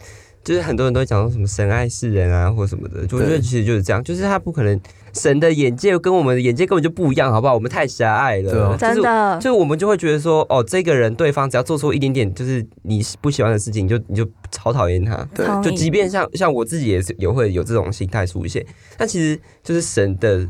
[0.43, 4.81] 就是很多人都讲说什么神爱世人啊，或什么的，我觉得其实就是这样，就是他不可能
[5.13, 7.53] 神的眼界跟我们的眼界根本就不一样，好不好？
[7.53, 18.65] 我们太狭隘了，真的，就是我们就会觉得说，哦，这个人对方只要做出一点点就是你不喜欢的事情，就你就超讨厌他，对，就即便像像我自己也是也会有这种心态出现，
[18.97, 20.47] 但其实就是神的。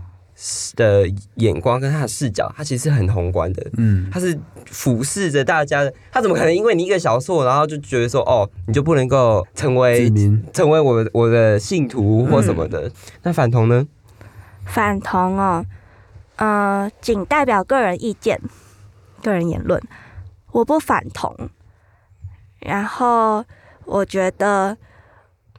[0.76, 10.12] 的眼光跟他的视角，他其实是很宏观的，嗯，他是俯视着大家的，他怎么可能因为你一个小错，然后就觉得说，哦，你就不能够成为
[10.52, 12.91] 成为我我的信徒或什么的？
[13.21, 13.86] 那反同呢？
[14.73, 15.65] 反同哦，
[16.38, 18.39] 呃，仅代表个人意见、
[19.21, 19.81] 个人言论，
[20.51, 21.49] 我不反同。
[22.60, 23.43] 然后
[23.86, 24.77] 我觉得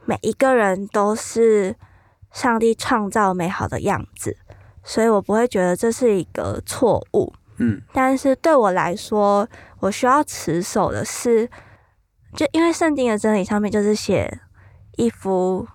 [0.03, 1.75] 每一个人都是
[2.31, 4.37] 上帝创造美好的样子。
[4.83, 9.47] 所以我不会觉得这是一个错误，嗯，但是对我来说，
[9.79, 11.49] 我需要持守的是，
[12.35, 14.41] 就因为圣经的真理上面就是写
[14.97, 15.65] 一夫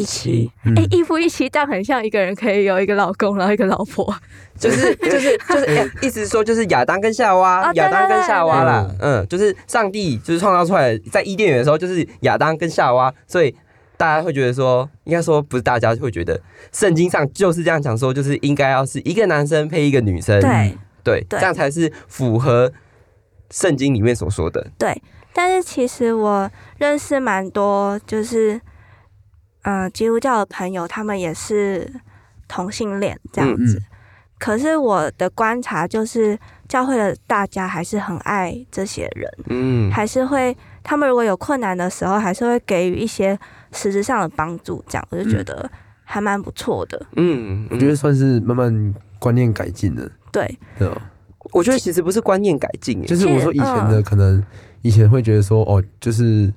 [0.00, 4.14] 一妻，哎，一夫一妻，但很像一个人可以有一个老公，然后一个老婆，
[4.58, 13.54] 就是就是就是，意思是说就是亚当跟夏娃，亚当跟夏娃啦，嗯，就是上帝就是创造出来在伊甸园的时候就是亚当跟夏娃，所以。
[13.98, 16.38] 大家会觉得说，应该说不是大家会觉得，
[16.70, 22.70] 圣经上就是这样讲说，就是应该要是一个男生配一个女生，对对，这样才是符合
[23.50, 24.66] 圣经里面所说的。
[24.76, 25.00] 对，
[25.32, 28.60] 但是其实我认识蛮多，就是
[29.66, 31.92] 嗯，基督教的朋友，他们也是
[32.48, 33.82] 同性恋这样子。
[34.38, 43.38] 可是我的观察就是，教会的大家还是很爱这些人，嗯，还是会他们如果有困难的时候，还是会给予一些。
[43.72, 45.68] 实质上的帮助，这样我就觉得
[46.02, 47.04] 还蛮不错的。
[47.16, 50.08] 嗯，我觉得算是慢慢观念改进了。
[50.32, 50.88] 对，对
[51.52, 54.42] 我觉得其实不是观念改进，就是我说以前的可能
[54.80, 56.50] 以前会觉得说哦，就是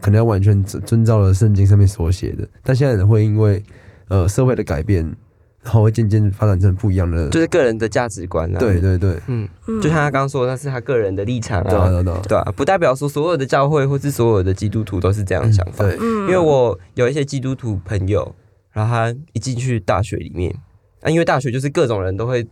[0.00, 3.62] 可能要完全遵遵照了圣经上面所写的，但现在人会因为
[4.08, 5.14] 呃社会的改变。
[5.60, 8.58] 然后会渐渐发展成不一样的，就是个人的价值观啊。
[8.58, 9.46] 对对对，嗯，
[9.82, 15.84] 就像他刚刚说，那是他个人的立场啊，对对对，不代表说所有的教会或是所有的基督徒都是这样想法。
[15.84, 18.34] 对，因为我有一些基督徒朋友，
[18.70, 20.54] 然后他一进去大学里面，
[21.02, 22.46] 啊，因为大学就是各种人都会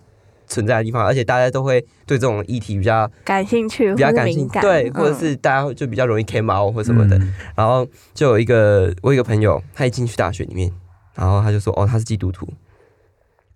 [0.46, 7.18] 存在的地方，而且大家都会对这种议题比较感兴趣，比较感兴趣，对，或者是大家就比较容易 K 毛或什么的。
[7.54, 10.72] 然后就有一个我一个朋友，他一进去大学里面，
[11.14, 12.48] 然后他就说：“哦，他是基督徒。”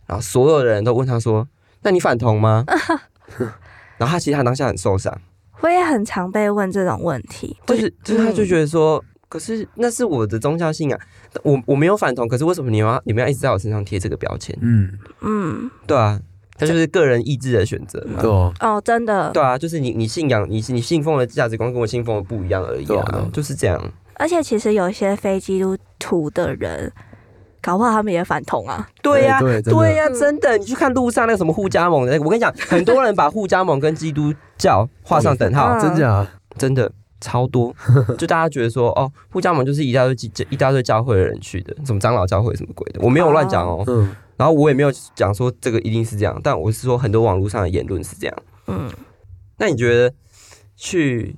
[0.06, 1.46] 然后所有的人都问他说
[1.82, 2.64] ：“那你反同吗？”
[3.96, 5.20] 然后他其实他当下很受伤。
[5.60, 10.98] 我也很常被问这种问题，就是就是他就觉得说，可是那是我的宗教信仰，
[11.42, 14.56] 我我没有反同，可是为什么你要你们要一直在我身上贴这个标签？
[14.62, 16.18] 嗯嗯，对啊，
[16.60, 18.20] 它就是个人意志的选择嘛。
[18.22, 19.30] 对哦，真的。
[19.32, 23.80] 对啊，就是你你信仰你你信奉的价值观跟我信奉的不一样而已啊，就是这样。
[24.14, 26.92] 而且其实有一些非基督徒的人，
[27.62, 28.86] 搞不好他们也反同啊。
[29.02, 30.58] 对呀，对呀，真的。
[30.58, 36.26] 你去看路上那个什么互加盟的，我跟你讲，很多人把互加盟跟基督教画上等号，真假？
[36.58, 36.92] 真的。
[37.22, 37.70] 超多，
[38.16, 40.16] 就大家觉得说，哦，互加盟就是一大堆
[40.48, 43.84] 一大堆教会的人去的，什么长老教会什么鬼的，我没有乱讲哦。
[43.88, 44.16] 嗯。
[44.40, 48.42] 然后我也没有讲说这个一定是这样，但我是说很多网络上的言论是这样。
[48.68, 48.90] 嗯。
[49.58, 50.14] 那你觉得
[50.74, 51.36] 去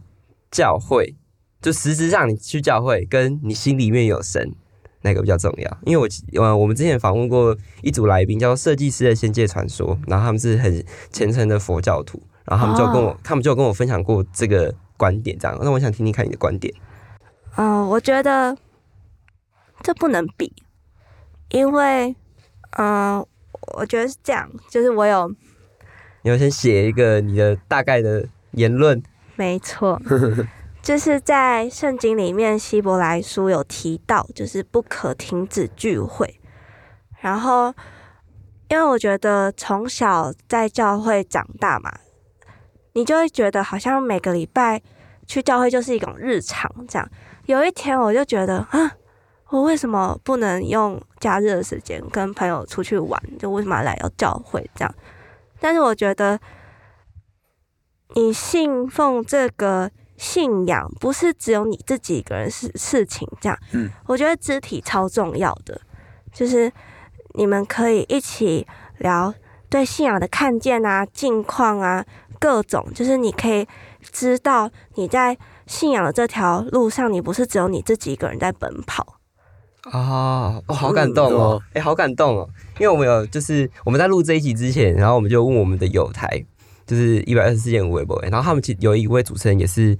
[0.53, 1.17] 教会，
[1.61, 4.55] 就实质上你去教会，跟你心里面有神，
[5.01, 5.79] 哪个比较重要？
[5.85, 14.73] 因为我呃，我们之前访问过一组来宾，叫做设计师的仙界传说，然后他们是很虔诚的佛教徒，然后他们就跟我，他们就跟我分享过这个。
[14.95, 16.73] 观点这样，那我想听听看你的观点。
[17.57, 18.57] 嗯，我觉得
[19.83, 20.53] 这不能比，
[21.49, 22.15] 因为，
[22.79, 23.25] 嗯，
[23.75, 25.29] 我觉得是这样，就是我有，
[26.23, 29.03] 你要先写一个你的大概的言论。
[29.37, 30.01] 没错，
[30.83, 36.41] 就是在圣经里面，希伯来书有提到，就是不可停止聚会。
[37.21, 37.73] 然后，
[38.69, 41.93] 因为我觉得从小在教会长大嘛。
[42.95, 44.83] 你就会觉得好像每个礼拜
[45.27, 47.09] 去教会就是一种日常这样。
[47.47, 48.93] 有一天我就觉得啊，
[49.53, 53.23] 我为什么不能用假日的时间跟朋友出去玩？
[53.39, 54.95] 就为什么要来要教会这样？
[55.61, 56.41] 但是我觉得，
[58.15, 63.59] 你信奉这个信仰不是只有你自己一个人事事情这样。
[63.73, 65.79] 嗯，我觉得肢体超重要的，
[66.33, 66.73] 就是
[67.35, 69.35] 你们可以一起聊
[69.69, 72.05] 对信仰的看见啊、近况啊。
[72.41, 73.69] 各种就是你可以
[74.01, 79.21] 知道你在信仰的这条路上，你不是只有你自己一个人在奔跑
[79.91, 80.63] 啊！
[80.67, 81.63] 哦，好感动哦！
[81.73, 82.49] 哎，好感动哦！
[82.79, 86.45] 因为我们有就是我们在录这一集之前，然后我们就问我们的友台，
[86.87, 89.99] 就是一百二十四件五微博，然后他们其有一位主持人也是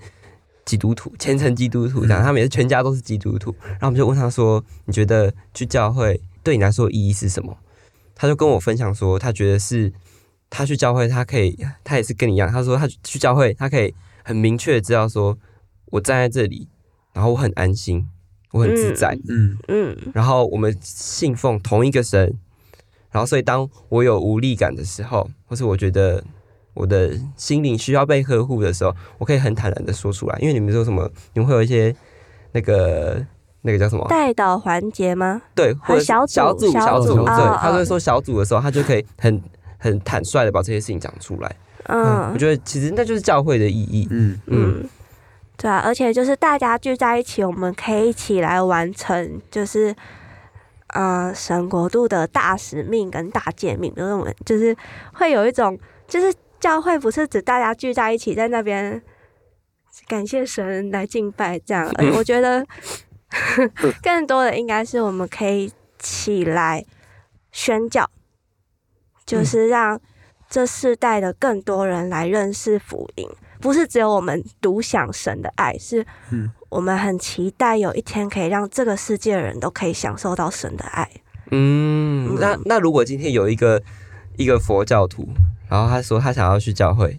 [0.65, 7.57] 基督徒，虔诚基督徒，这样他们也是全家都是基督徒，然后我们就问他说：“你觉得去教会对你来说意义是什么？”
[8.15, 9.93] 他就跟我分享说，他觉得是。
[10.55, 12.53] 他去教会，他可以，他也是跟你一样。
[12.53, 15.39] 他说他去教会，他可以很明确的知道说，
[15.87, 16.69] 我站在这里，
[17.15, 18.07] 然后我很安心，
[18.53, 19.97] 我很自在，嗯嗯。
[20.15, 22.33] 然后我们信奉同一个神，
[23.11, 26.23] 然后所以当我有无力感的时候，或是我觉得
[26.75, 30.39] 我的心灵需要被呵护的时候，我可以很坦然的说出来。
[30.41, 31.93] 因为你们说什么，你们会有一些
[32.53, 33.21] 那个
[33.63, 35.43] 那个叫什么带导环节吗？
[35.55, 39.43] 对，或者小小组小组对，他会说小组的时候，他就可以很。
[39.85, 44.89] 很坦率的把这些事情讲出来，嗯，我觉得其实那就是教会的意义，嗯嗯，
[45.63, 49.95] 对啊，而且就是大家聚在一起，我们可以一起来完成，就是
[50.89, 54.77] 呃神国度的大使命跟大诫命，就是我们就是
[55.15, 59.01] 会有一种，就是教会不是指大家聚在一起在那边
[60.09, 62.67] 感谢神来敬拜这样， 我觉得
[64.03, 66.85] 更多的应该是我们可以起来
[67.53, 68.11] 宣教。
[69.25, 70.01] 就是让
[70.51, 73.31] 这世代的更多人来认识福音，
[73.63, 76.05] 不是只有我们独享神的爱，是
[76.69, 81.09] 我们很期待有一天可以让这个世界的人都可以享受到神的爱。
[81.53, 83.81] 嗯，那那如果今天有一个
[84.37, 85.29] 一个佛教徒，
[85.69, 87.19] 然后他说他想要去教会，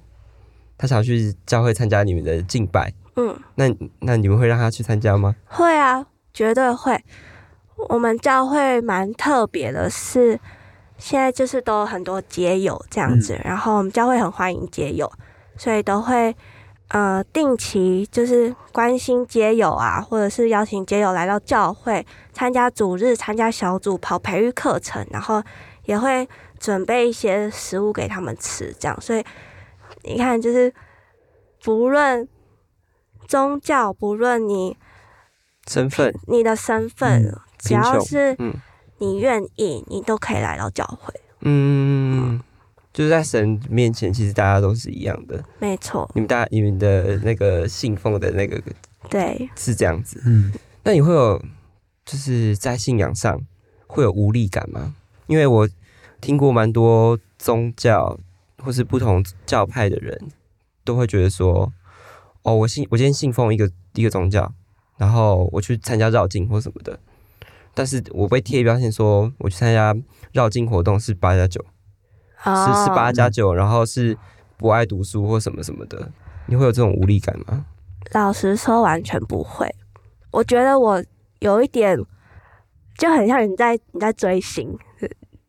[0.77, 3.65] 他想要去教会参加你们的敬拜，嗯，那
[4.01, 5.34] 那你们会让他去参加吗？
[5.45, 7.03] 会啊，绝对会。
[7.89, 10.39] 我们教会蛮特别的是。
[10.95, 15.12] 现在就是都很多街友这样子，然后我们教会很欢迎街友，
[15.57, 16.35] 所以都会
[16.89, 25.43] 呃定期就是关心街友啊，或者是邀请街友来到教会参加主日、参加小组、跑培育课程，然后
[25.85, 26.27] 也会
[26.59, 29.01] 准备一些食物给他们吃，这样。
[29.01, 29.23] 所以
[30.03, 30.73] 你看，就是
[31.63, 32.27] 不论
[33.27, 34.77] 宗教，不论你
[35.67, 38.53] 身份，你的身份，只要是嗯。
[38.99, 41.13] 你愿意，你都可以来到教会。
[41.41, 42.39] 嗯，
[42.93, 45.43] 就是在神面前，其实大家都是一样的。
[45.60, 48.61] 没错，你们大你们的那个信奉的那个，
[49.09, 50.22] 对，是这样子。
[50.26, 50.53] 嗯，
[50.84, 51.43] 那你会有
[52.05, 53.41] 就是在信仰上
[53.88, 54.95] 会有无力感吗？
[55.26, 55.67] 因为我
[56.22, 58.20] 听过蛮多宗教
[58.57, 60.30] 或是不同教派的人
[60.84, 61.74] 都会觉得说，
[62.43, 64.53] 哦，我信我今天信奉一个一个宗教，
[64.97, 66.99] 然后我去参加绕境或什么的。
[67.74, 69.95] 但是我被贴标签说我去参加
[70.32, 71.65] 绕境活动是八加九，
[72.43, 74.17] 是是八加九，然后是
[74.57, 76.11] 不爱读书或什么什么的，
[76.47, 77.65] 你会有这种无力感吗？
[78.11, 79.67] 老实说，完全不会。
[80.31, 81.03] 我觉得我
[81.39, 81.97] 有一点
[82.97, 84.77] 就很像你在你在追星，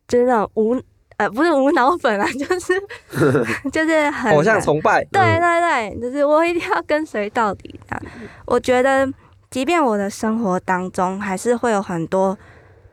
[0.07, 0.81] 就是那种无
[1.17, 2.73] 呃不是无脑粉啊， 就是
[3.71, 5.03] 就是很偶像崇拜。
[5.05, 8.01] 对对对，就是我一定要跟随到底的。
[8.45, 9.07] 我觉得，
[9.49, 12.37] 即便我的生活当中还是会有很多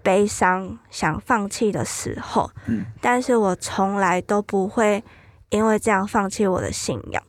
[0.02, 5.02] 悲伤、想放弃的时候，嗯，但是我从来都不会
[5.50, 7.22] 因为这样放弃我的信仰，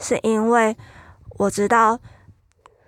[0.00, 0.76] 是因为
[1.38, 1.98] 我知道。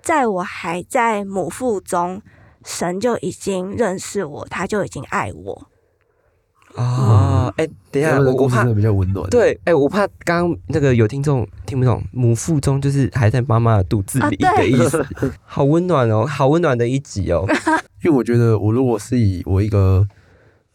[0.02, 2.20] 在我还在母腹中，
[2.64, 5.68] 神就已经认识我，他就已经爱我。
[6.74, 9.30] 啊，哎，等一下，我我怕比较温暖。
[9.30, 15.06] 对，哎，我怕刚刚那个有听众听不懂，母腹中就是还在妈妈的肚子里的意思。
[15.44, 17.46] 好温暖哦，好温暖的一集哦。
[18.02, 20.06] 因为我觉得，我如果是以我一个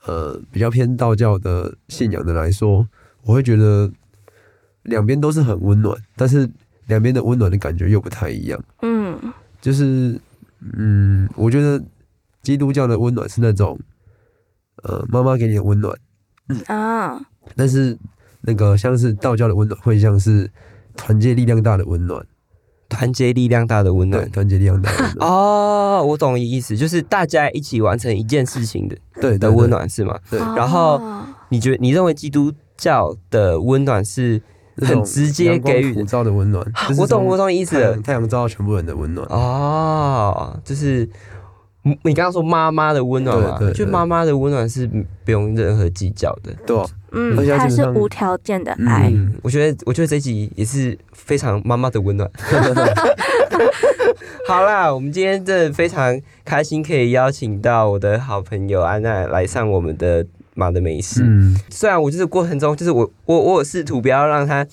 [0.05, 2.87] 呃比较偏道教的信仰的来说，
[3.23, 3.91] 我会觉得
[4.83, 6.49] 两边都是很温暖，但是。
[6.87, 8.63] 两边的温暖的感觉又不太一样。
[8.81, 9.19] 嗯，
[9.59, 10.17] 就是，
[10.77, 11.83] 嗯，我觉得
[12.41, 13.77] 基督教的温暖是那种，
[14.83, 15.93] 呃，妈妈给你的温暖。
[16.67, 17.19] 啊。
[17.57, 17.97] 但是
[18.39, 20.49] 那个像是道教的温暖，会像是
[20.95, 22.25] 团结力量大的温暖。
[22.89, 25.13] 团结力量大的温暖，团结力量大的。
[25.25, 30.17] 哦，我懂你意思，就是大家一起完成一件事情的，对的温暖是吗？
[30.29, 30.39] 对。
[30.39, 31.01] 然后
[31.49, 34.41] 你觉得你认为基督教的温暖是？
[34.79, 36.63] 很直接给予普照的温暖，
[36.99, 37.99] 我懂我懂意思。
[38.03, 41.09] 太阳照到全部人的温暖哦，就是
[42.03, 44.87] 你刚刚说妈妈的温暖嘛，就妈妈的温暖是
[45.23, 46.75] 不用任何计较的，对，
[47.11, 49.11] 嗯，它是无条件的爱。
[49.41, 52.29] 我觉得我觉得这集也是非常妈妈的温暖。
[54.47, 60.25] 好啦，我们今天真的非常开心，可以邀请到我的好朋友安娜来上我们的。
[60.59, 61.21] 马的美食。
[61.23, 64.65] 嗯，虽然我就是过程中，就是我我我有试图不要让他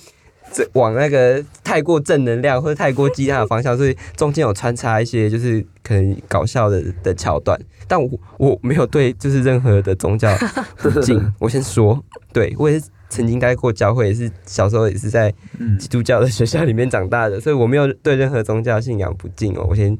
[0.74, 10.32] 往那个太过正能量或者太过鸡汤的方向，所以中间有穿插一些就是可能搞笑的的桥段，但我我没有对就是任何的宗教
[10.78, 11.32] 不敬。
[11.38, 15.32] 我先说，对我也是曾经待过教会，也是小时候也是在
[15.78, 19.66] 基督教的学校里面长大的，所以我没有对任何宗教信仰不敬哦。
[19.68, 19.96] 我先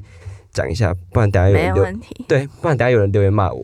[0.51, 1.85] 讲一下，不然等下有人留
[2.27, 3.61] 对，不然等下有人留言骂我。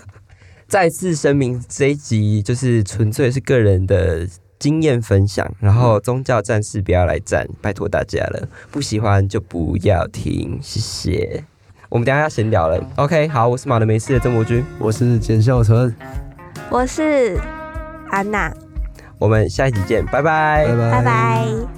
[0.68, 4.28] 再次声明，这一集就是纯粹是个人的
[4.58, 11.44] 经验分享，然后宗教战士不要来战，拜托大家了，不喜欢就不要听，谢谢。
[11.88, 13.28] 我们等下要闲聊了，OK？
[13.28, 15.94] 好，我是马的没事的郑国军，我是简孝成，
[16.70, 17.40] 我是
[18.10, 18.52] 安娜，
[19.18, 21.77] 我们下一集见，拜拜，拜拜，拜拜。